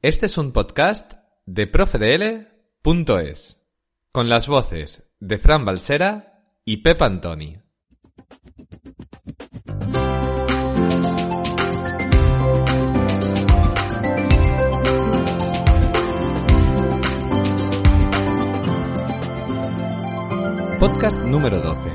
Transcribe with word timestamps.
este 0.00 0.26
es 0.26 0.38
un 0.38 0.52
podcast 0.52 1.14
de 1.44 1.66
profedl.es, 1.66 3.58
con 4.12 4.28
las 4.28 4.46
voces 4.46 5.02
de 5.18 5.38
Fran 5.38 5.64
Balsera 5.64 6.44
y 6.64 6.76
Pep 6.78 7.02
Antoni. 7.02 7.58
Podcast 20.78 21.18
número 21.20 21.60
12. 21.60 21.90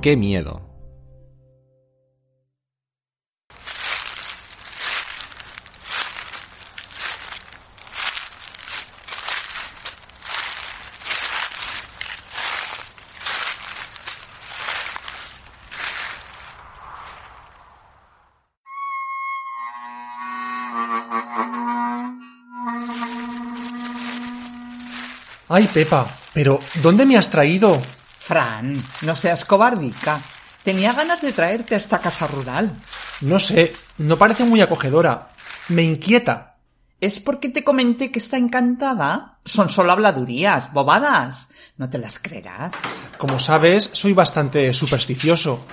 ¡Qué 0.00 0.16
miedo! 0.16 0.61
Ay, 25.54 25.68
Pepa, 25.68 26.06
pero 26.32 26.58
¿dónde 26.82 27.04
me 27.04 27.18
has 27.18 27.28
traído? 27.28 27.78
Fran, 28.20 28.74
no 29.02 29.14
seas 29.14 29.44
cobardica. 29.44 30.18
Tenía 30.62 30.94
ganas 30.94 31.20
de 31.20 31.34
traerte 31.34 31.74
a 31.74 31.76
esta 31.76 31.98
casa 31.98 32.26
rural. 32.26 32.72
No 33.20 33.38
sé, 33.38 33.74
no 33.98 34.16
parece 34.16 34.44
muy 34.44 34.62
acogedora. 34.62 35.28
Me 35.68 35.82
inquieta. 35.82 36.56
¿Es 37.02 37.20
porque 37.20 37.50
te 37.50 37.62
comenté 37.62 38.10
que 38.10 38.18
está 38.18 38.38
encantada? 38.38 39.40
Son 39.44 39.68
solo 39.68 39.92
habladurías, 39.92 40.72
bobadas. 40.72 41.50
No 41.76 41.90
te 41.90 41.98
las 41.98 42.18
creerás. 42.18 42.72
Como 43.18 43.38
sabes, 43.38 43.90
soy 43.92 44.14
bastante 44.14 44.72
supersticioso. 44.72 45.66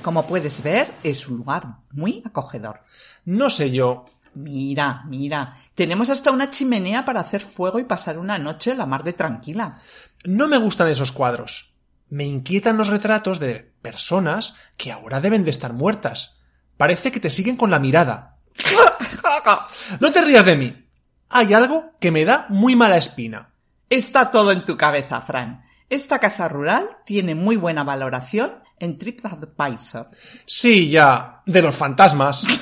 Como 0.00 0.26
puedes 0.26 0.62
ver, 0.62 0.94
es 1.02 1.28
un 1.28 1.36
lugar 1.36 1.66
muy 1.92 2.22
acogedor. 2.24 2.80
No 3.26 3.50
sé 3.50 3.70
yo. 3.70 4.06
Mira, 4.34 5.02
mira, 5.06 5.56
tenemos 5.74 6.08
hasta 6.10 6.30
una 6.30 6.50
chimenea 6.50 7.04
para 7.04 7.20
hacer 7.20 7.40
fuego 7.40 7.78
y 7.78 7.84
pasar 7.84 8.18
una 8.18 8.38
noche 8.38 8.74
la 8.74 8.86
mar 8.86 9.02
de 9.02 9.12
tranquila. 9.12 9.80
No 10.24 10.46
me 10.46 10.58
gustan 10.58 10.88
esos 10.88 11.12
cuadros. 11.12 11.74
Me 12.08 12.24
inquietan 12.24 12.76
los 12.76 12.88
retratos 12.88 13.40
de 13.40 13.72
personas 13.82 14.54
que 14.76 14.92
ahora 14.92 15.20
deben 15.20 15.44
de 15.44 15.50
estar 15.50 15.72
muertas. 15.72 16.38
Parece 16.76 17.12
que 17.12 17.20
te 17.20 17.30
siguen 17.30 17.56
con 17.56 17.70
la 17.70 17.78
mirada. 17.78 18.36
no 20.00 20.12
te 20.12 20.20
rías 20.20 20.44
de 20.44 20.56
mí. 20.56 20.86
Hay 21.28 21.52
algo 21.52 21.92
que 22.00 22.10
me 22.10 22.24
da 22.24 22.46
muy 22.48 22.74
mala 22.76 22.96
espina. 22.96 23.50
Está 23.88 24.30
todo 24.30 24.52
en 24.52 24.64
tu 24.64 24.76
cabeza, 24.76 25.20
Fran. 25.20 25.64
Esta 25.88 26.20
casa 26.20 26.48
rural 26.48 26.98
tiene 27.04 27.34
muy 27.34 27.56
buena 27.56 27.82
valoración 27.82 28.62
en 28.78 28.96
TripAdvisor. 28.96 30.10
Sí, 30.46 30.88
ya, 30.88 31.42
de 31.46 31.62
los 31.62 31.74
fantasmas. 31.74 32.44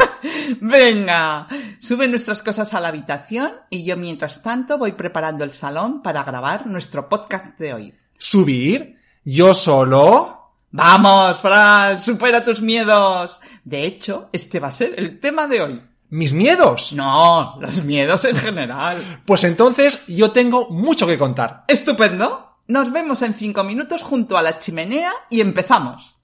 Venga, 0.60 1.46
sube 1.78 2.08
nuestras 2.08 2.42
cosas 2.42 2.72
a 2.74 2.80
la 2.80 2.88
habitación 2.88 3.52
y 3.70 3.84
yo 3.84 3.96
mientras 3.96 4.42
tanto 4.42 4.78
voy 4.78 4.92
preparando 4.92 5.44
el 5.44 5.52
salón 5.52 6.02
para 6.02 6.24
grabar 6.24 6.66
nuestro 6.66 7.08
podcast 7.08 7.58
de 7.58 7.74
hoy. 7.74 7.94
¿Subir? 8.18 8.98
¿Yo 9.24 9.54
solo? 9.54 10.52
Vamos, 10.70 11.40
Fran, 11.40 11.98
supera 11.98 12.44
tus 12.44 12.60
miedos. 12.60 13.40
De 13.64 13.84
hecho, 13.84 14.28
este 14.32 14.60
va 14.60 14.68
a 14.68 14.72
ser 14.72 14.94
el 14.96 15.18
tema 15.18 15.46
de 15.46 15.62
hoy. 15.62 15.82
¿Mis 16.10 16.32
miedos? 16.32 16.92
No, 16.94 17.58
los 17.60 17.84
miedos 17.84 18.24
en 18.24 18.36
general. 18.36 19.22
Pues 19.24 19.44
entonces 19.44 20.02
yo 20.06 20.30
tengo 20.30 20.68
mucho 20.70 21.06
que 21.06 21.18
contar. 21.18 21.64
Estupendo. 21.68 22.56
Nos 22.66 22.92
vemos 22.92 23.22
en 23.22 23.34
cinco 23.34 23.64
minutos 23.64 24.02
junto 24.02 24.36
a 24.36 24.42
la 24.42 24.58
chimenea 24.58 25.12
y 25.30 25.40
empezamos. 25.40 26.17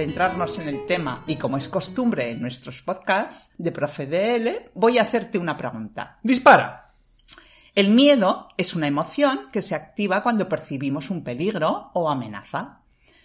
Adentrarnos 0.00 0.58
en 0.58 0.68
el 0.68 0.86
tema, 0.86 1.24
y 1.26 1.36
como 1.36 1.58
es 1.58 1.68
costumbre 1.68 2.30
en 2.30 2.40
nuestros 2.40 2.80
podcasts 2.80 3.52
de 3.58 3.70
ProfeDL, 3.70 4.70
voy 4.74 4.96
a 4.96 5.02
hacerte 5.02 5.36
una 5.36 5.58
pregunta. 5.58 6.18
Dispara. 6.22 6.84
El 7.74 7.90
miedo 7.90 8.48
es 8.56 8.74
una 8.74 8.86
emoción 8.86 9.50
que 9.52 9.60
se 9.60 9.74
activa 9.74 10.22
cuando 10.22 10.48
percibimos 10.48 11.10
un 11.10 11.22
peligro 11.22 11.90
o 11.92 12.08
amenaza. 12.08 12.80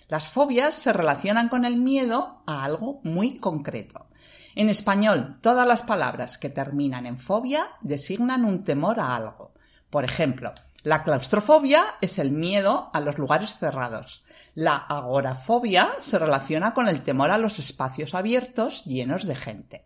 Las 0.09 0.27
fobias 0.27 0.75
se 0.75 0.91
relacionan 0.91 1.47
con 1.47 1.63
el 1.63 1.77
miedo 1.77 2.43
a 2.45 2.65
algo 2.65 2.99
muy 3.03 3.37
concreto. 3.39 4.07
En 4.53 4.67
español, 4.67 5.37
todas 5.41 5.65
las 5.65 5.81
palabras 5.81 6.37
que 6.37 6.49
terminan 6.49 7.05
en 7.05 7.17
fobia 7.17 7.69
designan 7.79 8.43
un 8.43 8.65
temor 8.65 8.99
a 8.99 9.15
algo. 9.15 9.53
Por 9.89 10.03
ejemplo, 10.03 10.51
la 10.85 11.01
claustrofobia 11.01 11.95
es 11.99 12.19
el 12.19 12.31
miedo 12.31 12.91
a 12.93 12.99
los 12.99 13.17
lugares 13.17 13.57
cerrados. 13.57 14.23
La 14.53 14.75
agorafobia 14.75 15.95
se 15.97 16.19
relaciona 16.19 16.75
con 16.75 16.87
el 16.87 17.01
temor 17.01 17.31
a 17.31 17.39
los 17.39 17.57
espacios 17.57 18.13
abiertos 18.13 18.85
llenos 18.85 19.25
de 19.25 19.33
gente. 19.33 19.85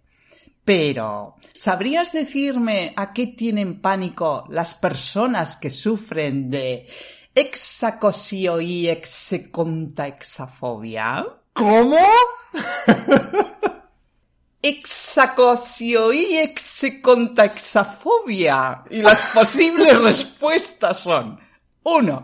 Pero, 0.66 1.38
¿sabrías 1.54 2.12
decirme 2.12 2.92
a 2.98 3.14
qué 3.14 3.28
tienen 3.28 3.80
pánico 3.80 4.44
las 4.50 4.76
personas 4.76 5.56
que 5.56 5.70
sufren 5.70 6.50
de 6.50 6.86
exacosio 7.34 8.60
y 8.60 8.90
exafobia? 10.10 11.26
¿Cómo? 11.54 11.96
Exacosio 14.62 16.12
y 16.12 16.38
exafobia. 17.46 18.84
Y 18.90 19.02
las 19.02 19.22
posibles 19.34 20.00
respuestas 20.02 21.00
son 21.00 21.40
1. 21.84 22.24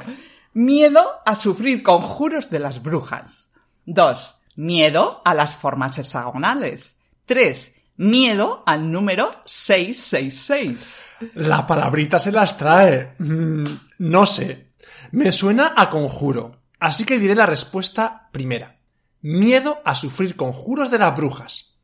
Miedo 0.54 1.22
a 1.26 1.36
sufrir 1.36 1.82
conjuros 1.84 2.50
de 2.50 2.60
las 2.60 2.82
brujas. 2.82 3.50
2. 3.86 4.36
Miedo 4.58 5.22
a 5.24 5.34
las 5.34 5.56
formas 5.56 5.98
hexagonales. 5.98 6.98
3. 7.26 7.74
Miedo 7.98 8.64
al 8.66 8.92
número 8.92 9.42
666. 9.46 11.02
La 11.36 11.66
palabrita 11.66 12.20
se 12.20 12.32
las 12.32 12.58
trae. 12.58 13.16
Mm, 13.20 13.66
no 14.00 14.26
sé. 14.26 14.74
Me 15.12 15.32
suena 15.32 15.74
a 15.76 15.90
conjuro. 15.90 16.58
Así 16.80 17.06
que 17.06 17.18
diré 17.18 17.36
la 17.36 17.46
respuesta 17.46 18.30
primera. 18.32 18.78
Miedo 19.22 19.82
a 19.86 19.96
sufrir 19.96 20.36
conjuros 20.36 20.92
de 20.92 21.00
las 21.00 21.16
brujas. 21.16 21.75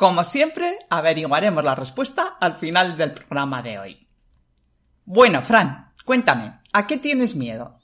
Como 0.00 0.24
siempre, 0.24 0.78
averiguaremos 0.88 1.62
la 1.62 1.74
respuesta 1.74 2.38
al 2.40 2.56
final 2.56 2.96
del 2.96 3.12
programa 3.12 3.60
de 3.60 3.78
hoy. 3.78 4.08
Bueno, 5.04 5.42
Fran, 5.42 5.92
cuéntame, 6.06 6.54
¿a 6.72 6.86
qué 6.86 6.96
tienes 6.96 7.34
miedo? 7.34 7.80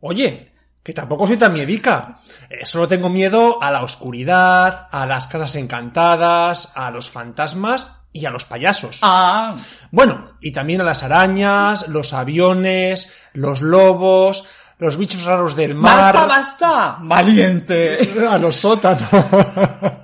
Oye, 0.00 0.52
que 0.82 0.92
tampoco 0.92 1.28
soy 1.28 1.36
tan 1.36 1.52
miedica. 1.52 2.18
Eh, 2.50 2.66
solo 2.66 2.88
tengo 2.88 3.08
miedo 3.08 3.62
a 3.62 3.70
la 3.70 3.84
oscuridad, 3.84 4.88
a 4.90 5.06
las 5.06 5.28
casas 5.28 5.54
encantadas, 5.54 6.72
a 6.74 6.90
los 6.90 7.08
fantasmas 7.08 8.00
y 8.12 8.26
a 8.26 8.30
los 8.30 8.44
payasos. 8.44 8.98
Ah, 9.02 9.54
Bueno, 9.92 10.32
y 10.40 10.50
también 10.50 10.80
a 10.80 10.84
las 10.84 11.04
arañas, 11.04 11.86
los 11.86 12.12
aviones, 12.12 13.12
los 13.34 13.62
lobos, 13.62 14.48
los 14.78 14.96
bichos 14.96 15.22
raros 15.22 15.54
del 15.54 15.76
mar. 15.76 16.12
basta, 16.12 16.26
basta. 16.26 16.96
Valiente. 17.02 18.00
A 18.28 18.36
los 18.38 18.56
sótanos. 18.56 19.08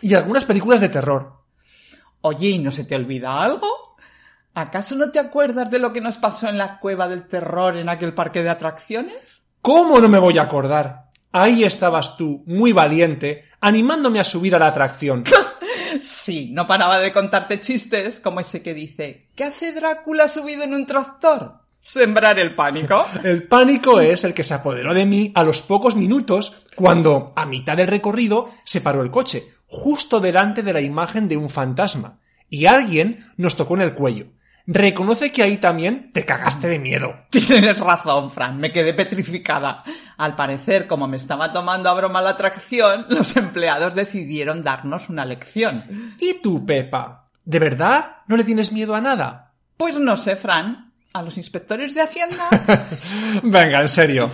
y 0.00 0.14
algunas 0.14 0.44
películas 0.44 0.80
de 0.80 0.88
terror. 0.88 1.32
Oye, 2.20 2.48
¿y 2.48 2.58
no 2.58 2.70
se 2.70 2.84
te 2.84 2.96
olvida 2.96 3.42
algo? 3.42 3.68
¿Acaso 4.54 4.94
no 4.94 5.10
te 5.10 5.18
acuerdas 5.18 5.70
de 5.70 5.78
lo 5.78 5.92
que 5.92 6.00
nos 6.00 6.16
pasó 6.16 6.48
en 6.48 6.58
la 6.58 6.80
cueva 6.80 7.08
del 7.08 7.26
terror 7.26 7.76
en 7.76 7.88
aquel 7.88 8.14
parque 8.14 8.42
de 8.42 8.50
atracciones? 8.50 9.44
¿Cómo 9.60 10.00
no 10.00 10.08
me 10.08 10.18
voy 10.18 10.38
a 10.38 10.42
acordar? 10.42 11.10
Ahí 11.32 11.64
estabas 11.64 12.16
tú, 12.16 12.42
muy 12.46 12.72
valiente, 12.72 13.44
animándome 13.60 14.20
a 14.20 14.24
subir 14.24 14.54
a 14.54 14.58
la 14.58 14.68
atracción. 14.68 15.24
Sí, 16.00 16.50
no 16.52 16.66
paraba 16.66 17.00
de 17.00 17.10
contarte 17.10 17.60
chistes 17.60 18.20
como 18.20 18.40
ese 18.40 18.62
que 18.62 18.74
dice 18.74 19.28
¿Qué 19.34 19.44
hace 19.44 19.72
Drácula 19.72 20.28
subido 20.28 20.62
en 20.62 20.74
un 20.74 20.84
tractor? 20.84 21.60
Sembrar 21.80 22.38
el 22.38 22.54
pánico. 22.54 23.06
El 23.24 23.46
pánico 23.46 24.00
es 24.00 24.24
el 24.24 24.34
que 24.34 24.44
se 24.44 24.54
apoderó 24.54 24.92
de 24.92 25.06
mí 25.06 25.32
a 25.34 25.44
los 25.44 25.62
pocos 25.62 25.94
minutos 25.94 26.66
cuando, 26.74 27.32
a 27.36 27.46
mitad 27.46 27.76
del 27.76 27.86
recorrido, 27.86 28.50
se 28.62 28.80
paró 28.80 29.02
el 29.02 29.10
coche, 29.10 29.44
justo 29.66 30.20
delante 30.20 30.62
de 30.62 30.72
la 30.72 30.80
imagen 30.80 31.28
de 31.28 31.36
un 31.36 31.48
fantasma, 31.48 32.18
y 32.48 32.66
alguien 32.66 33.26
nos 33.36 33.56
tocó 33.56 33.74
en 33.74 33.82
el 33.82 33.94
cuello. 33.94 34.28
Reconoce 34.68 35.30
que 35.30 35.44
ahí 35.44 35.58
también 35.58 36.10
te 36.12 36.24
cagaste 36.24 36.66
de 36.68 36.80
miedo. 36.80 37.14
Tienes 37.30 37.78
razón, 37.78 38.32
Fran, 38.32 38.58
me 38.58 38.72
quedé 38.72 38.94
petrificada. 38.94 39.84
Al 40.16 40.34
parecer, 40.34 40.88
como 40.88 41.06
me 41.06 41.16
estaba 41.16 41.52
tomando 41.52 41.88
a 41.88 41.94
broma 41.94 42.20
la 42.20 42.30
atracción, 42.30 43.06
los 43.10 43.36
empleados 43.36 43.94
decidieron 43.94 44.64
darnos 44.64 45.08
una 45.08 45.24
lección. 45.24 46.14
¿Y 46.18 46.40
tú, 46.42 46.66
Pepa? 46.66 47.28
¿De 47.44 47.60
verdad 47.60 48.16
no 48.26 48.36
le 48.36 48.42
tienes 48.42 48.72
miedo 48.72 48.96
a 48.96 49.00
nada? 49.00 49.52
Pues 49.76 49.98
no 49.98 50.16
sé, 50.16 50.34
Fran, 50.34 50.92
a 51.12 51.22
los 51.22 51.38
inspectores 51.38 51.94
de 51.94 52.02
Hacienda 52.02 52.44
Venga, 53.42 53.80
en 53.80 53.88
serio. 53.88 54.30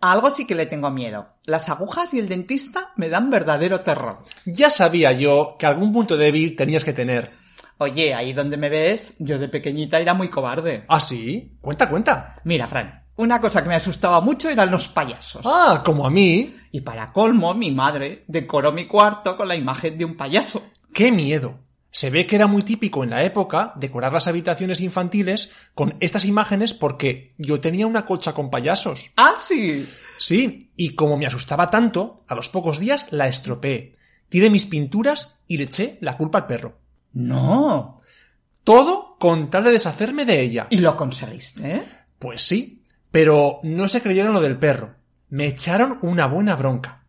A 0.00 0.12
algo 0.12 0.30
sí 0.30 0.46
que 0.46 0.54
le 0.54 0.66
tengo 0.66 0.90
miedo. 0.90 1.28
Las 1.44 1.68
agujas 1.68 2.14
y 2.14 2.18
el 2.18 2.28
dentista 2.28 2.92
me 2.96 3.08
dan 3.08 3.30
verdadero 3.30 3.80
terror. 3.80 4.18
Ya 4.46 4.70
sabía 4.70 5.12
yo 5.12 5.56
que 5.58 5.66
algún 5.66 5.92
punto 5.92 6.16
débil 6.16 6.56
tenías 6.56 6.84
que 6.84 6.92
tener. 6.92 7.32
Oye, 7.78 8.12
ahí 8.14 8.32
donde 8.32 8.56
me 8.56 8.68
ves, 8.68 9.14
yo 9.18 9.38
de 9.38 9.48
pequeñita 9.48 10.00
era 10.00 10.12
muy 10.12 10.28
cobarde. 10.28 10.84
¿Ah, 10.88 11.00
sí? 11.00 11.56
Cuenta, 11.60 11.88
cuenta. 11.88 12.36
Mira, 12.44 12.66
Fran, 12.66 13.04
una 13.16 13.40
cosa 13.40 13.62
que 13.62 13.68
me 13.68 13.76
asustaba 13.76 14.20
mucho 14.20 14.48
eran 14.48 14.70
los 14.70 14.88
payasos. 14.88 15.42
Ah, 15.44 15.82
como 15.84 16.06
a 16.06 16.10
mí. 16.10 16.56
Y 16.72 16.80
para 16.80 17.06
colmo, 17.06 17.54
mi 17.54 17.70
madre 17.70 18.24
decoró 18.26 18.72
mi 18.72 18.86
cuarto 18.86 19.36
con 19.36 19.48
la 19.48 19.56
imagen 19.56 19.96
de 19.96 20.04
un 20.04 20.16
payaso. 20.16 20.62
¡Qué 20.92 21.12
miedo! 21.12 21.60
Se 21.90 22.10
ve 22.10 22.26
que 22.26 22.36
era 22.36 22.46
muy 22.46 22.62
típico 22.62 23.02
en 23.02 23.10
la 23.10 23.24
época 23.24 23.72
decorar 23.76 24.12
las 24.12 24.28
habitaciones 24.28 24.80
infantiles 24.80 25.50
con 25.74 25.96
estas 26.00 26.24
imágenes 26.26 26.74
porque 26.74 27.32
yo 27.38 27.60
tenía 27.60 27.86
una 27.86 28.04
colcha 28.04 28.34
con 28.34 28.50
payasos. 28.50 29.10
¡Ah, 29.16 29.34
sí! 29.38 29.88
Sí, 30.18 30.70
y 30.76 30.90
como 30.94 31.16
me 31.16 31.26
asustaba 31.26 31.70
tanto, 31.70 32.24
a 32.28 32.34
los 32.34 32.48
pocos 32.50 32.78
días 32.78 33.10
la 33.12 33.26
estropeé. 33.26 33.96
Tiré 34.28 34.50
mis 34.50 34.66
pinturas 34.66 35.40
y 35.46 35.56
le 35.56 35.64
eché 35.64 35.96
la 36.00 36.16
culpa 36.16 36.38
al 36.38 36.46
perro. 36.46 36.78
No. 37.14 38.02
Todo 38.64 39.16
con 39.18 39.48
tal 39.48 39.64
de 39.64 39.70
deshacerme 39.72 40.26
de 40.26 40.42
ella. 40.42 40.66
¿Y 40.70 40.78
lo 40.78 40.96
conseguiste? 40.96 41.76
eh? 41.76 41.88
Pues 42.18 42.42
sí, 42.42 42.82
pero 43.10 43.60
no 43.62 43.88
se 43.88 44.02
creyeron 44.02 44.34
lo 44.34 44.40
del 44.40 44.58
perro. 44.58 44.94
Me 45.30 45.46
echaron 45.46 45.98
una 46.02 46.26
buena 46.26 46.54
bronca. 46.54 47.04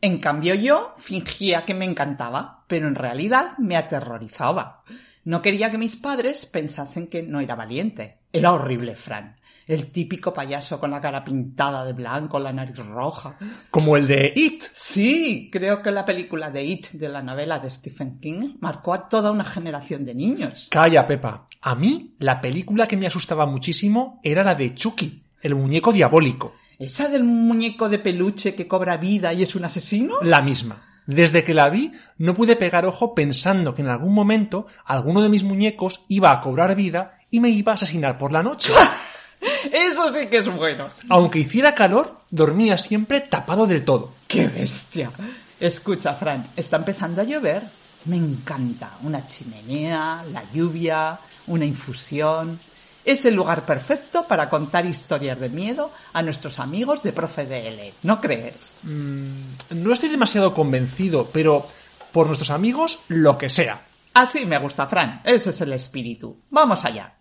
En 0.00 0.18
cambio 0.18 0.54
yo 0.54 0.94
fingía 0.98 1.64
que 1.64 1.74
me 1.74 1.84
encantaba, 1.84 2.64
pero 2.66 2.88
en 2.88 2.94
realidad 2.94 3.56
me 3.58 3.76
aterrorizaba. 3.76 4.82
No 5.24 5.42
quería 5.42 5.70
que 5.70 5.78
mis 5.78 5.96
padres 5.96 6.46
pensasen 6.46 7.08
que 7.08 7.22
no 7.22 7.40
era 7.40 7.54
valiente. 7.54 8.18
Era 8.32 8.52
horrible, 8.52 8.94
Fran. 8.94 9.36
El 9.66 9.90
típico 9.90 10.32
payaso 10.32 10.78
con 10.78 10.92
la 10.92 11.00
cara 11.00 11.24
pintada 11.24 11.84
de 11.84 11.92
blanco, 11.92 12.38
la 12.38 12.52
nariz 12.52 12.76
roja. 12.76 13.36
Como 13.70 13.96
el 13.96 14.06
de 14.06 14.32
It. 14.32 14.62
Sí, 14.72 15.48
creo 15.50 15.82
que 15.82 15.90
la 15.90 16.04
película 16.04 16.50
de 16.50 16.64
It 16.64 16.90
de 16.92 17.08
la 17.08 17.22
novela 17.22 17.58
de 17.58 17.70
Stephen 17.70 18.20
King 18.20 18.58
marcó 18.60 18.94
a 18.94 19.08
toda 19.08 19.32
una 19.32 19.42
generación 19.42 20.04
de 20.04 20.14
niños. 20.14 20.68
Calla, 20.70 21.04
Pepa. 21.04 21.48
A 21.62 21.74
mí, 21.74 22.14
la 22.20 22.40
película 22.40 22.86
que 22.86 22.96
me 22.96 23.08
asustaba 23.08 23.44
muchísimo 23.46 24.20
era 24.22 24.44
la 24.44 24.54
de 24.54 24.72
Chucky, 24.72 25.24
el 25.42 25.56
muñeco 25.56 25.92
diabólico. 25.92 26.54
¿Esa 26.78 27.08
del 27.08 27.24
muñeco 27.24 27.88
de 27.88 27.98
peluche 27.98 28.54
que 28.54 28.68
cobra 28.68 28.98
vida 28.98 29.32
y 29.32 29.42
es 29.42 29.54
un 29.54 29.64
asesino? 29.64 30.16
La 30.20 30.42
misma. 30.42 30.82
Desde 31.06 31.42
que 31.42 31.54
la 31.54 31.70
vi, 31.70 31.92
no 32.18 32.34
pude 32.34 32.56
pegar 32.56 32.84
ojo 32.84 33.14
pensando 33.14 33.74
que 33.74 33.80
en 33.80 33.88
algún 33.88 34.12
momento 34.12 34.66
alguno 34.84 35.22
de 35.22 35.30
mis 35.30 35.42
muñecos 35.42 36.02
iba 36.08 36.30
a 36.30 36.40
cobrar 36.40 36.74
vida 36.74 37.18
y 37.30 37.40
me 37.40 37.48
iba 37.48 37.72
a 37.72 37.76
asesinar 37.76 38.18
por 38.18 38.32
la 38.32 38.42
noche. 38.42 38.72
Eso 39.72 40.12
sí 40.12 40.26
que 40.26 40.38
es 40.38 40.54
bueno. 40.54 40.88
Aunque 41.08 41.38
hiciera 41.38 41.74
calor, 41.74 42.20
dormía 42.30 42.76
siempre 42.76 43.22
tapado 43.22 43.66
del 43.66 43.84
todo. 43.84 44.12
¡Qué 44.28 44.46
bestia! 44.48 45.10
Escucha, 45.58 46.12
Fran, 46.14 46.48
está 46.56 46.76
empezando 46.76 47.22
a 47.22 47.24
llover. 47.24 47.62
Me 48.04 48.16
encanta. 48.16 48.98
Una 49.02 49.26
chimenea, 49.26 50.24
la 50.30 50.42
lluvia, 50.52 51.18
una 51.46 51.64
infusión. 51.64 52.60
Es 53.06 53.24
el 53.24 53.36
lugar 53.36 53.64
perfecto 53.64 54.26
para 54.26 54.50
contar 54.50 54.84
historias 54.84 55.38
de 55.38 55.48
miedo 55.48 55.92
a 56.12 56.22
nuestros 56.22 56.58
amigos 56.58 57.04
de 57.04 57.12
Profe 57.12 57.46
DL. 57.46 57.94
¿No 58.02 58.20
crees? 58.20 58.74
Mm, 58.82 59.76
no 59.76 59.92
estoy 59.92 60.08
demasiado 60.08 60.52
convencido, 60.52 61.30
pero 61.32 61.68
por 62.10 62.26
nuestros 62.26 62.50
amigos, 62.50 62.98
lo 63.06 63.38
que 63.38 63.48
sea. 63.48 63.80
Así 64.12 64.44
me 64.44 64.58
gusta, 64.58 64.88
Fran. 64.88 65.20
Ese 65.22 65.50
es 65.50 65.60
el 65.60 65.72
espíritu. 65.74 66.36
Vamos 66.50 66.84
allá. 66.84 67.14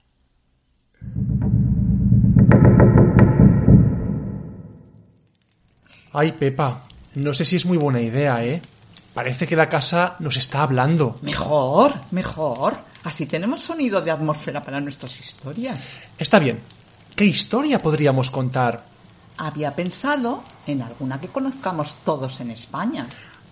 Ay, 6.14 6.32
Pepa, 6.32 6.82
no 7.14 7.32
sé 7.36 7.46
si 7.46 7.58
es 7.58 7.66
muy 7.68 7.78
buena 7.78 8.02
idea, 8.02 8.44
¿eh? 8.44 8.60
Parece 9.14 9.46
que 9.46 9.56
la 9.56 9.70
casa 9.70 10.16
nos 10.18 10.36
está 10.38 10.64
hablando. 10.64 11.20
Mejor, 11.22 11.94
mejor. 12.10 12.76
Así 13.06 13.28
tenemos 13.28 13.62
sonido 13.62 14.02
de 14.02 14.10
atmósfera 14.10 14.64
para 14.64 14.82
nuestras 14.82 15.20
historias. 15.20 16.00
Está 16.18 16.40
bien. 16.40 16.60
¿Qué 17.16 17.24
historia 17.24 17.80
podríamos 17.80 18.32
contar? 18.32 18.84
Había 19.38 19.70
pensado 19.72 20.44
en 20.66 20.82
alguna 20.82 21.22
que 21.22 21.28
conozcamos 21.28 21.98
todos 22.04 22.40
en 22.40 22.50
España. 22.50 23.08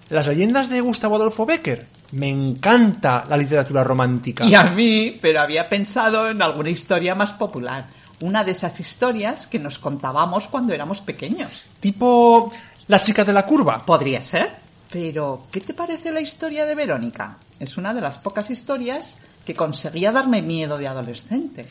Las 0.09 0.25
leyendas 0.27 0.69
de 0.69 0.81
Gustavo 0.81 1.17
Adolfo 1.17 1.45
Becker. 1.45 1.85
Me 2.13 2.29
encanta 2.29 3.23
la 3.29 3.37
literatura 3.37 3.83
romántica. 3.83 4.43
Y 4.43 4.55
a 4.55 4.63
mí, 4.63 5.19
pero 5.21 5.41
había 5.41 5.69
pensado 5.69 6.27
en 6.27 6.41
alguna 6.41 6.71
historia 6.71 7.13
más 7.13 7.33
popular. 7.33 7.85
Una 8.21 8.43
de 8.43 8.53
esas 8.53 8.79
historias 8.79 9.45
que 9.45 9.59
nos 9.59 9.77
contábamos 9.77 10.47
cuando 10.47 10.73
éramos 10.73 11.01
pequeños. 11.01 11.65
Tipo 11.79 12.51
la 12.87 12.99
chica 12.99 13.23
de 13.23 13.33
la 13.33 13.45
curva. 13.45 13.83
Podría 13.85 14.23
ser. 14.23 14.63
Pero, 14.91 15.45
¿qué 15.51 15.61
te 15.61 15.75
parece 15.75 16.11
la 16.11 16.21
historia 16.21 16.65
de 16.65 16.73
Verónica? 16.73 17.37
Es 17.59 17.77
una 17.77 17.93
de 17.93 18.01
las 18.01 18.17
pocas 18.17 18.49
historias 18.49 19.19
que 19.45 19.53
conseguía 19.53 20.11
darme 20.11 20.41
miedo 20.41 20.77
de 20.77 20.87
adolescente. 20.87 21.65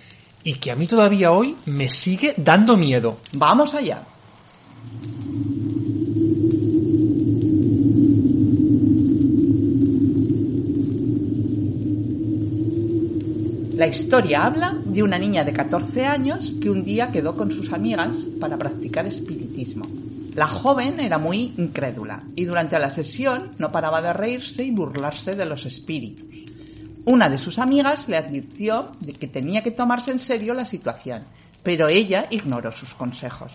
Y 0.44 0.54
que 0.54 0.72
a 0.72 0.76
mí 0.76 0.86
todavía 0.86 1.32
hoy 1.32 1.56
me 1.66 1.88
sigue 1.88 2.34
dando 2.36 2.76
miedo. 2.76 3.18
Vamos 3.32 3.74
allá. 3.74 4.02
La 13.82 13.88
historia 13.88 14.44
habla 14.44 14.78
de 14.84 15.02
una 15.02 15.18
niña 15.18 15.42
de 15.42 15.52
14 15.52 16.06
años 16.06 16.54
que 16.60 16.70
un 16.70 16.84
día 16.84 17.10
quedó 17.10 17.36
con 17.36 17.50
sus 17.50 17.72
amigas 17.72 18.28
para 18.38 18.56
practicar 18.56 19.06
espiritismo. 19.06 19.84
La 20.36 20.46
joven 20.46 21.00
era 21.00 21.18
muy 21.18 21.52
incrédula 21.58 22.22
y 22.36 22.44
durante 22.44 22.78
la 22.78 22.90
sesión 22.90 23.50
no 23.58 23.72
paraba 23.72 24.00
de 24.00 24.12
reírse 24.12 24.62
y 24.62 24.70
burlarse 24.70 25.32
de 25.32 25.46
los 25.46 25.66
espíritus. 25.66 26.31
Una 27.04 27.28
de 27.28 27.38
sus 27.38 27.58
amigas 27.58 28.08
le 28.08 28.16
advirtió 28.16 28.92
de 29.00 29.12
que 29.14 29.26
tenía 29.26 29.62
que 29.62 29.72
tomarse 29.72 30.12
en 30.12 30.20
serio 30.20 30.54
la 30.54 30.64
situación, 30.64 31.24
pero 31.62 31.88
ella 31.88 32.26
ignoró 32.30 32.70
sus 32.70 32.94
consejos. 32.94 33.52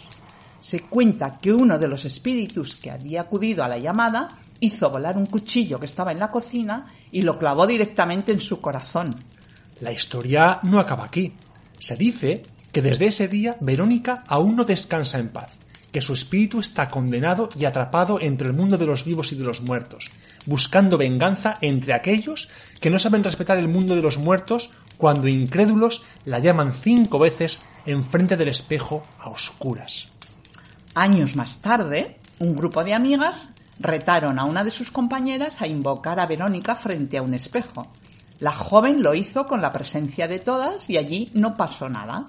Se 0.59 0.81
cuenta 0.81 1.39
que 1.39 1.53
uno 1.53 1.79
de 1.79 1.87
los 1.87 2.03
espíritus 2.03 2.75
que 2.75 2.91
había 2.91 3.21
acudido 3.21 3.63
a 3.63 3.69
la 3.69 3.77
llamada 3.77 4.27
hizo 4.59 4.89
volar 4.89 5.15
un 5.15 5.27
cuchillo 5.27 5.79
que 5.79 5.85
estaba 5.85 6.11
en 6.11 6.19
la 6.19 6.29
cocina 6.29 6.87
y 7.11 7.21
lo 7.21 7.39
clavó 7.39 7.65
directamente 7.65 8.33
en 8.33 8.41
su 8.41 8.59
corazón. 8.59 9.15
La 9.79 9.93
historia 9.93 10.59
no 10.63 10.79
acaba 10.79 11.05
aquí. 11.05 11.31
Se 11.79 11.95
dice 11.95 12.41
que 12.73 12.81
desde 12.81 13.07
ese 13.07 13.29
día 13.29 13.55
Verónica 13.61 14.23
aún 14.27 14.57
no 14.57 14.65
descansa 14.65 15.19
en 15.19 15.29
paz, 15.29 15.51
que 15.97 16.01
su 16.03 16.13
espíritu 16.13 16.59
está 16.59 16.87
condenado 16.87 17.49
y 17.57 17.65
atrapado 17.65 18.21
entre 18.21 18.49
el 18.49 18.53
mundo 18.53 18.77
de 18.77 18.85
los 18.85 19.03
vivos 19.03 19.31
y 19.31 19.35
de 19.35 19.43
los 19.43 19.61
muertos, 19.61 20.11
buscando 20.45 20.95
venganza 20.95 21.55
entre 21.59 21.95
aquellos 21.95 22.49
que 22.79 22.91
no 22.91 22.99
saben 22.99 23.23
respetar 23.23 23.57
el 23.57 23.67
mundo 23.67 23.95
de 23.95 24.03
los 24.03 24.19
muertos 24.19 24.69
cuando 24.99 25.27
incrédulos 25.27 26.03
la 26.23 26.37
llaman 26.37 26.71
cinco 26.71 27.17
veces 27.17 27.59
enfrente 27.87 28.37
del 28.37 28.49
espejo 28.49 29.01
a 29.17 29.31
oscuras. 29.31 30.05
Años 30.93 31.35
más 31.35 31.61
tarde, 31.63 32.19
un 32.37 32.55
grupo 32.55 32.83
de 32.83 32.93
amigas 32.93 33.47
retaron 33.79 34.37
a 34.37 34.43
una 34.43 34.63
de 34.63 34.69
sus 34.69 34.91
compañeras 34.91 35.63
a 35.63 35.67
invocar 35.67 36.19
a 36.19 36.27
Verónica 36.27 36.75
frente 36.75 37.17
a 37.17 37.23
un 37.23 37.33
espejo. 37.33 37.87
La 38.39 38.51
joven 38.51 39.01
lo 39.01 39.15
hizo 39.15 39.47
con 39.47 39.63
la 39.63 39.73
presencia 39.73 40.27
de 40.27 40.37
todas 40.37 40.91
y 40.91 40.97
allí 40.97 41.31
no 41.33 41.55
pasó 41.55 41.89
nada. 41.89 42.27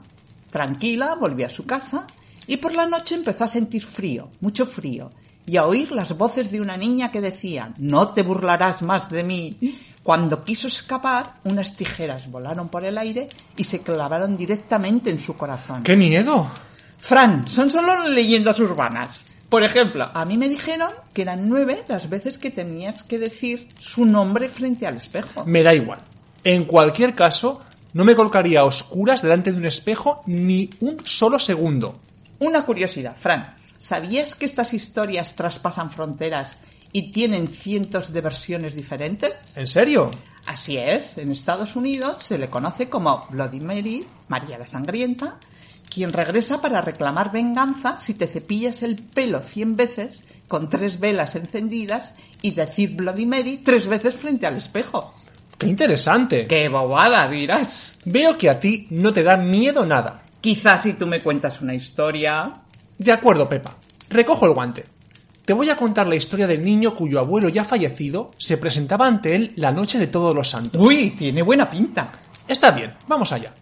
Tranquila, 0.50 1.16
volvió 1.20 1.44
a 1.44 1.50
su 1.50 1.66
casa 1.66 2.06
y 2.48 2.56
por 2.56 2.74
la 2.74 2.86
noche 2.86 3.14
empezó 3.14 3.44
a 3.44 3.48
sentir 3.48 3.84
frío, 3.84 4.30
mucho 4.40 4.66
frío, 4.66 5.12
y 5.46 5.56
a 5.58 5.66
oír 5.66 5.92
las 5.92 6.16
voces 6.16 6.50
de 6.50 6.60
una 6.60 6.74
niña 6.74 7.12
que 7.12 7.20
decía 7.20 7.72
No 7.78 8.08
te 8.08 8.22
burlarás 8.22 8.82
más 8.82 9.08
de 9.10 9.22
mí. 9.22 9.56
Cuando 10.02 10.42
quiso 10.42 10.66
escapar, 10.66 11.34
unas 11.44 11.76
tijeras 11.76 12.30
volaron 12.30 12.68
por 12.68 12.84
el 12.84 12.96
aire 12.96 13.28
y 13.56 13.64
se 13.64 13.80
clavaron 13.80 14.36
directamente 14.36 15.10
en 15.10 15.20
su 15.20 15.36
corazón. 15.36 15.82
¡Qué 15.82 15.94
miedo! 15.94 16.50
Fran, 16.96 17.46
son 17.46 17.70
solo 17.70 18.08
leyendas 18.08 18.58
urbanas. 18.60 19.26
Por 19.50 19.62
ejemplo, 19.62 20.06
a 20.12 20.24
mí 20.24 20.36
me 20.36 20.48
dijeron 20.48 20.90
que 21.12 21.22
eran 21.22 21.48
nueve 21.48 21.84
las 21.88 22.08
veces 22.08 22.38
que 22.38 22.50
tenías 22.50 23.02
que 23.02 23.18
decir 23.18 23.68
su 23.78 24.06
nombre 24.06 24.48
frente 24.48 24.86
al 24.86 24.96
espejo. 24.96 25.44
Me 25.44 25.62
da 25.62 25.74
igual. 25.74 26.00
En 26.44 26.64
cualquier 26.64 27.14
caso, 27.14 27.60
no 27.92 28.04
me 28.04 28.14
colocaría 28.14 28.60
a 28.60 28.64
oscuras 28.64 29.22
delante 29.22 29.52
de 29.52 29.58
un 29.58 29.66
espejo 29.66 30.22
ni 30.26 30.70
un 30.80 30.98
solo 31.04 31.38
segundo. 31.38 31.94
Una 32.40 32.64
curiosidad, 32.64 33.16
Fran. 33.16 33.54
¿Sabías 33.78 34.34
que 34.34 34.44
estas 34.44 34.74
historias 34.74 35.34
traspasan 35.34 35.90
fronteras 35.90 36.56
y 36.92 37.10
tienen 37.10 37.48
cientos 37.48 38.12
de 38.12 38.20
versiones 38.20 38.74
diferentes? 38.74 39.56
¿En 39.56 39.66
serio? 39.66 40.10
Así 40.46 40.78
es, 40.78 41.18
en 41.18 41.30
Estados 41.30 41.76
Unidos 41.76 42.24
se 42.24 42.38
le 42.38 42.48
conoce 42.48 42.88
como 42.88 43.26
Bloody 43.30 43.60
Mary, 43.60 44.06
María 44.28 44.58
la 44.58 44.66
Sangrienta, 44.66 45.36
quien 45.92 46.12
regresa 46.12 46.60
para 46.60 46.80
reclamar 46.80 47.32
venganza 47.32 47.98
si 48.00 48.14
te 48.14 48.26
cepillas 48.26 48.82
el 48.82 48.96
pelo 48.96 49.42
cien 49.42 49.76
veces 49.76 50.24
con 50.46 50.68
tres 50.68 51.00
velas 51.00 51.34
encendidas 51.34 52.14
y 52.40 52.52
decir 52.52 52.94
Bloody 52.96 53.26
Mary 53.26 53.58
tres 53.64 53.86
veces 53.86 54.14
frente 54.14 54.46
al 54.46 54.56
espejo. 54.56 55.12
¡Qué 55.58 55.66
interesante! 55.66 56.46
¡Qué 56.46 56.68
bobada, 56.68 57.28
dirás! 57.28 57.98
Veo 58.04 58.38
que 58.38 58.48
a 58.48 58.60
ti 58.60 58.86
no 58.90 59.12
te 59.12 59.24
da 59.24 59.36
miedo 59.36 59.84
nada. 59.84 60.22
Quizás 60.40 60.82
si 60.82 60.92
tú 60.94 61.06
me 61.06 61.20
cuentas 61.20 61.60
una 61.60 61.74
historia... 61.74 62.52
De 62.96 63.12
acuerdo, 63.12 63.48
Pepa. 63.48 63.76
Recojo 64.08 64.46
el 64.46 64.54
guante. 64.54 64.84
Te 65.44 65.52
voy 65.52 65.70
a 65.70 65.76
contar 65.76 66.06
la 66.06 66.16
historia 66.16 66.46
del 66.46 66.62
niño 66.62 66.94
cuyo 66.94 67.20
abuelo 67.20 67.48
ya 67.48 67.64
fallecido 67.64 68.32
se 68.36 68.58
presentaba 68.58 69.06
ante 69.06 69.34
él 69.34 69.52
la 69.56 69.72
noche 69.72 69.98
de 69.98 70.08
todos 70.08 70.34
los 70.34 70.50
santos. 70.50 70.84
Uy, 70.84 71.12
tiene 71.12 71.42
buena 71.42 71.70
pinta. 71.70 72.12
Está 72.46 72.70
bien, 72.70 72.92
vamos 73.06 73.32
allá. 73.32 73.52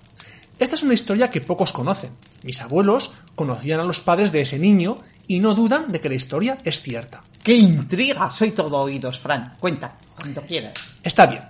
Esta 0.58 0.74
es 0.74 0.82
una 0.82 0.94
historia 0.94 1.30
que 1.30 1.40
pocos 1.40 1.72
conocen. 1.72 2.10
Mis 2.42 2.60
abuelos 2.60 3.12
conocían 3.34 3.80
a 3.80 3.84
los 3.84 4.00
padres 4.00 4.32
de 4.32 4.40
ese 4.40 4.58
niño 4.58 4.96
y 5.28 5.38
no 5.38 5.54
dudan 5.54 5.92
de 5.92 6.00
que 6.00 6.08
la 6.08 6.14
historia 6.14 6.58
es 6.64 6.80
cierta. 6.80 7.22
¡Qué 7.42 7.54
intriga! 7.54 8.30
Soy 8.30 8.52
todo 8.52 8.78
oídos, 8.78 9.20
Fran. 9.20 9.54
Cuenta, 9.60 9.94
cuando 10.18 10.42
quieras. 10.42 10.96
Está 11.02 11.26
bien. 11.26 11.42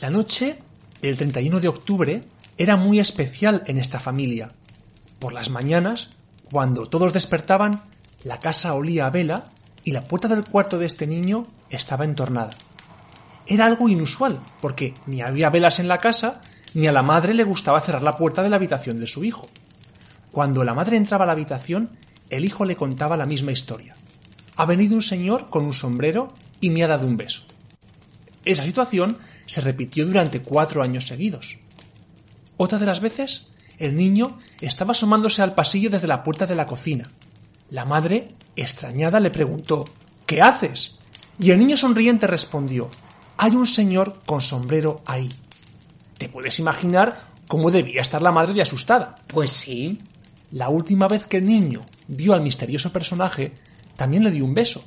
La 0.00 0.10
noche 0.10 0.58
del 1.02 1.16
31 1.16 1.60
de 1.60 1.68
octubre 1.68 2.20
era 2.60 2.76
muy 2.76 3.00
especial 3.00 3.62
en 3.68 3.78
esta 3.78 3.98
familia. 4.00 4.50
Por 5.18 5.32
las 5.32 5.48
mañanas, 5.48 6.10
cuando 6.52 6.84
todos 6.90 7.14
despertaban, 7.14 7.80
la 8.22 8.38
casa 8.38 8.74
olía 8.74 9.06
a 9.06 9.10
vela 9.10 9.46
y 9.82 9.92
la 9.92 10.02
puerta 10.02 10.28
del 10.28 10.44
cuarto 10.44 10.78
de 10.78 10.84
este 10.84 11.06
niño 11.06 11.44
estaba 11.70 12.04
entornada. 12.04 12.50
Era 13.46 13.64
algo 13.64 13.88
inusual, 13.88 14.38
porque 14.60 14.92
ni 15.06 15.22
había 15.22 15.48
velas 15.48 15.78
en 15.78 15.88
la 15.88 15.96
casa, 15.96 16.42
ni 16.74 16.86
a 16.86 16.92
la 16.92 17.02
madre 17.02 17.32
le 17.32 17.44
gustaba 17.44 17.80
cerrar 17.80 18.02
la 18.02 18.18
puerta 18.18 18.42
de 18.42 18.50
la 18.50 18.56
habitación 18.56 19.00
de 19.00 19.06
su 19.06 19.24
hijo. 19.24 19.48
Cuando 20.30 20.62
la 20.62 20.74
madre 20.74 20.98
entraba 20.98 21.24
a 21.24 21.28
la 21.28 21.32
habitación, 21.32 21.88
el 22.28 22.44
hijo 22.44 22.66
le 22.66 22.76
contaba 22.76 23.16
la 23.16 23.24
misma 23.24 23.52
historia. 23.52 23.94
Ha 24.56 24.66
venido 24.66 24.96
un 24.96 25.02
señor 25.02 25.48
con 25.48 25.64
un 25.64 25.72
sombrero 25.72 26.34
y 26.60 26.68
me 26.68 26.84
ha 26.84 26.88
dado 26.88 27.06
un 27.06 27.16
beso. 27.16 27.40
Esa 28.44 28.64
situación 28.64 29.16
se 29.46 29.62
repitió 29.62 30.04
durante 30.04 30.42
cuatro 30.42 30.82
años 30.82 31.06
seguidos. 31.06 31.56
Otra 32.62 32.78
de 32.78 32.84
las 32.84 33.00
veces, 33.00 33.46
el 33.78 33.96
niño 33.96 34.38
estaba 34.60 34.92
asomándose 34.92 35.40
al 35.40 35.54
pasillo 35.54 35.88
desde 35.88 36.06
la 36.06 36.22
puerta 36.22 36.44
de 36.44 36.54
la 36.54 36.66
cocina. 36.66 37.04
La 37.70 37.86
madre, 37.86 38.28
extrañada, 38.54 39.18
le 39.18 39.30
preguntó 39.30 39.86
¿Qué 40.26 40.42
haces? 40.42 40.98
Y 41.38 41.52
el 41.52 41.58
niño 41.58 41.78
sonriente 41.78 42.26
respondió 42.26 42.90
Hay 43.38 43.52
un 43.52 43.66
señor 43.66 44.20
con 44.26 44.42
sombrero 44.42 45.00
ahí. 45.06 45.30
Te 46.18 46.28
puedes 46.28 46.58
imaginar 46.58 47.22
cómo 47.48 47.70
debía 47.70 48.02
estar 48.02 48.20
la 48.20 48.30
madre 48.30 48.52
de 48.52 48.60
asustada. 48.60 49.14
Pues 49.26 49.52
sí. 49.52 49.98
La 50.52 50.68
última 50.68 51.08
vez 51.08 51.24
que 51.24 51.38
el 51.38 51.48
niño 51.48 51.86
vio 52.08 52.34
al 52.34 52.42
misterioso 52.42 52.92
personaje, 52.92 53.54
también 53.96 54.22
le 54.22 54.32
dio 54.32 54.44
un 54.44 54.52
beso, 54.52 54.84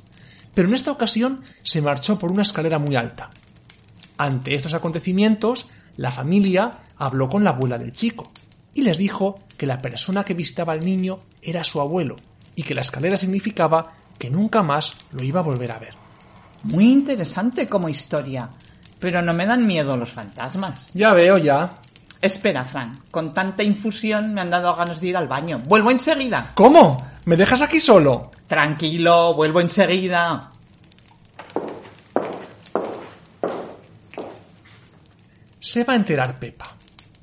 pero 0.54 0.68
en 0.68 0.76
esta 0.76 0.92
ocasión 0.92 1.42
se 1.64 1.82
marchó 1.82 2.20
por 2.20 2.30
una 2.30 2.42
escalera 2.42 2.78
muy 2.78 2.94
alta. 2.94 3.30
Ante 4.16 4.54
estos 4.54 4.74
acontecimientos, 4.74 5.68
la 5.96 6.12
familia 6.12 6.83
habló 6.98 7.28
con 7.28 7.44
la 7.44 7.50
abuela 7.50 7.78
del 7.78 7.92
chico 7.92 8.30
y 8.74 8.82
les 8.82 8.98
dijo 8.98 9.40
que 9.56 9.66
la 9.66 9.78
persona 9.78 10.24
que 10.24 10.34
visitaba 10.34 10.72
al 10.72 10.84
niño 10.84 11.20
era 11.40 11.64
su 11.64 11.80
abuelo 11.80 12.16
y 12.56 12.62
que 12.62 12.74
la 12.74 12.80
escalera 12.80 13.16
significaba 13.16 13.92
que 14.18 14.30
nunca 14.30 14.62
más 14.62 14.96
lo 15.12 15.22
iba 15.22 15.40
a 15.40 15.44
volver 15.44 15.72
a 15.72 15.78
ver. 15.78 15.94
Muy 16.64 16.90
interesante 16.90 17.68
como 17.68 17.88
historia, 17.88 18.48
pero 18.98 19.20
no 19.22 19.34
me 19.34 19.46
dan 19.46 19.64
miedo 19.66 19.96
los 19.96 20.12
fantasmas. 20.12 20.90
Ya 20.94 21.12
veo, 21.12 21.38
ya. 21.38 21.74
Espera, 22.20 22.64
Fran, 22.64 23.00
con 23.10 23.34
tanta 23.34 23.62
infusión 23.62 24.32
me 24.32 24.40
han 24.40 24.50
dado 24.50 24.74
ganas 24.74 25.00
de 25.00 25.08
ir 25.08 25.16
al 25.16 25.28
baño. 25.28 25.60
Vuelvo 25.66 25.90
enseguida. 25.90 26.52
¿Cómo? 26.54 26.96
¿Me 27.26 27.36
dejas 27.36 27.60
aquí 27.60 27.80
solo? 27.80 28.30
Tranquilo, 28.46 29.34
vuelvo 29.34 29.60
enseguida. 29.60 30.50
Se 35.60 35.84
va 35.84 35.94
a 35.94 35.96
enterar 35.96 36.38
Pepa. 36.38 36.73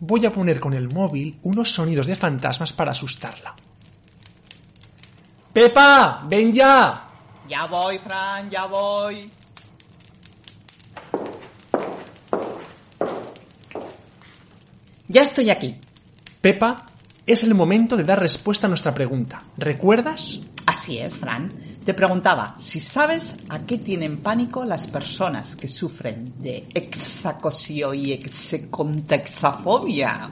Voy 0.04 0.26
a 0.26 0.32
poner 0.32 0.60
con 0.60 0.74
el 0.74 0.90
móvil 0.90 1.38
unos 1.44 1.72
sonidos 1.72 2.08
de 2.08 2.16
fantasmas 2.16 2.74
para 2.74 2.90
asustarla. 2.90 3.56
¡Pepa! 5.54 6.24
¡Ven 6.28 6.52
ya! 6.52 7.08
Ya 7.48 7.68
voy, 7.68 8.00
Fran, 8.00 8.50
ya 8.50 8.66
voy. 8.66 9.30
Ya 15.08 15.22
estoy 15.22 15.52
aquí. 15.52 15.76
Pepa, 16.42 16.84
es 17.28 17.44
el 17.44 17.54
momento 17.54 17.96
de 17.96 18.04
dar 18.04 18.20
respuesta 18.20 18.66
a 18.66 18.70
nuestra 18.70 18.96
pregunta. 18.96 19.44
¿Recuerdas? 19.56 20.40
Así 20.66 20.98
es, 20.98 21.16
Fran. 21.16 21.48
Te 21.84 21.96
preguntaba 21.96 22.54
si 22.60 22.80
sabes 22.80 23.34
a 23.50 23.66
qué 23.66 23.80
tienen 23.80 24.18
pánico 24.18 24.64
las 24.64 24.86
personas 24.86 25.56
que 25.56 25.68
sufren 25.68 26.32
de 26.38 26.68
exacosio 26.76 27.96
y 27.96 28.12
execontexafobia. 28.12 30.30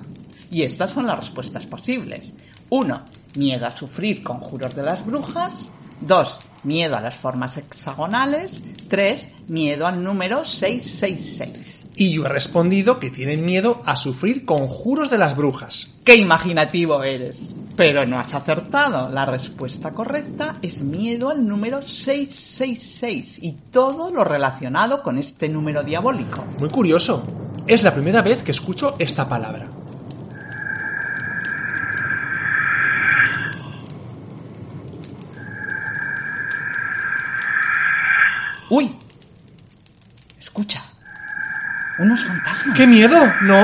Y 0.51 0.61
estas 0.61 0.91
son 0.91 1.07
las 1.07 1.17
respuestas 1.17 1.65
posibles. 1.65 2.35
1. 2.69 3.01
Miedo 3.37 3.65
a 3.65 3.75
sufrir 3.75 4.21
conjuros 4.21 4.75
de 4.75 4.83
las 4.83 5.03
brujas. 5.03 5.71
2. 6.01 6.39
Miedo 6.65 6.95
a 6.95 7.01
las 7.01 7.15
formas 7.15 7.57
hexagonales. 7.57 8.61
3. 8.87 9.29
Miedo 9.47 9.87
al 9.87 10.03
número 10.03 10.45
666. 10.45 11.87
Y 11.95 12.13
yo 12.13 12.25
he 12.25 12.29
respondido 12.29 12.99
que 12.99 13.09
tienen 13.09 13.43
miedo 13.43 13.81
a 13.87 13.95
sufrir 13.95 14.45
conjuros 14.45 15.09
de 15.09 15.17
las 15.17 15.35
brujas. 15.35 15.89
¡Qué 16.03 16.15
imaginativo 16.15 17.03
eres! 17.03 17.55
Pero 17.79 18.05
no 18.05 18.19
has 18.19 18.35
acertado. 18.35 19.09
La 19.09 19.25
respuesta 19.25 19.93
correcta 19.93 20.57
es 20.61 20.81
miedo 20.81 21.29
al 21.29 21.47
número 21.47 21.81
666 21.81 23.39
y 23.41 23.53
todo 23.71 24.11
lo 24.11 24.25
relacionado 24.25 25.01
con 25.01 25.17
este 25.17 25.47
número 25.47 25.81
diabólico. 25.81 26.45
Muy 26.59 26.67
curioso. 26.67 27.23
Es 27.65 27.83
la 27.83 27.93
primera 27.93 28.21
vez 28.21 28.43
que 28.43 28.51
escucho 28.51 28.97
esta 28.99 29.29
palabra. 29.29 29.65
¡Uy! 38.69 38.93
Escucha. 40.37 40.83
Unos 41.97 42.25
fantasmas. 42.25 42.75
¡Qué 42.75 42.85
miedo! 42.85 43.15
¿No? 43.43 43.63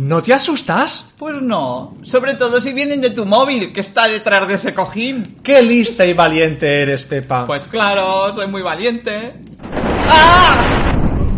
¿No 0.00 0.22
te 0.22 0.32
asustas? 0.32 1.10
Pues 1.18 1.42
no. 1.42 1.98
Sobre 2.04 2.32
todo 2.32 2.58
si 2.58 2.72
vienen 2.72 3.02
de 3.02 3.10
tu 3.10 3.26
móvil, 3.26 3.70
que 3.70 3.80
está 3.80 4.08
detrás 4.08 4.48
de 4.48 4.54
ese 4.54 4.72
cojín. 4.72 5.36
¡Qué 5.42 5.60
lista 5.60 6.06
y 6.06 6.14
valiente 6.14 6.80
eres, 6.80 7.04
Pepa! 7.04 7.46
Pues 7.46 7.68
claro, 7.68 8.32
soy 8.32 8.46
muy 8.46 8.62
valiente. 8.62 9.34
¡Ah! 10.08 10.58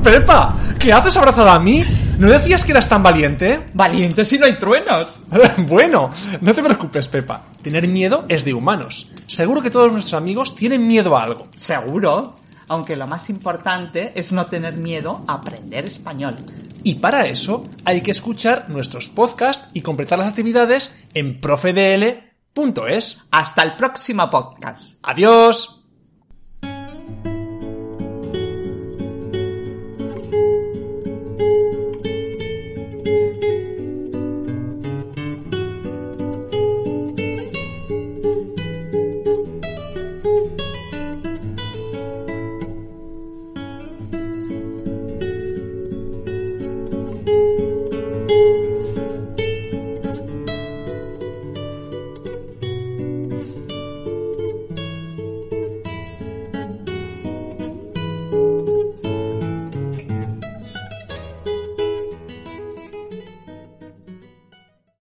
¡Pepa! 0.05 0.57
¿Qué 0.79 0.93
haces 0.93 1.17
abrazada 1.17 1.55
a 1.55 1.59
mí? 1.59 1.85
¿No 2.19 2.31
decías 2.31 2.65
que 2.65 2.71
eras 2.71 2.89
tan 2.89 3.03
valiente? 3.03 3.67
Valiente 3.75 4.25
si 4.25 4.39
no 4.39 4.47
hay 4.47 4.57
truenos. 4.57 5.19
bueno, 5.67 6.11
no 6.41 6.55
te 6.55 6.63
preocupes, 6.63 7.09
Pepa. 7.09 7.43
Tener 7.63 7.89
miedo 7.89 8.27
es 8.29 8.45
de 8.45 8.55
humanos. 8.55 9.11
Seguro 9.27 9.61
que 9.61 9.71
todos 9.71 9.91
nuestros 9.91 10.15
amigos 10.15 10.55
tienen 10.55 10.87
miedo 10.87 11.17
a 11.17 11.25
algo. 11.25 11.49
Seguro. 11.57 12.37
Aunque 12.69 12.95
lo 12.95 13.07
más 13.09 13.29
importante 13.29 14.13
es 14.15 14.33
no 14.33 14.47
tener 14.47 14.77
miedo 14.77 15.25
a 15.27 15.35
aprender 15.35 15.85
español. 15.85 16.37
Y 16.85 16.97
para 16.97 17.27
eso 17.27 17.65
hay 17.85 18.01
que 18.01 18.11
escuchar 18.11 18.69
nuestros 18.71 19.09
podcasts 19.09 19.69
y 19.73 19.83
completar 19.83 20.19
las 20.19 20.29
actividades 20.29 20.97
en 21.15 21.41
profedl.es. 21.41 23.23
Hasta 23.31 23.63
el 23.63 23.77
próximo 23.77 24.29
podcast. 24.31 24.99
Adiós. 25.03 25.82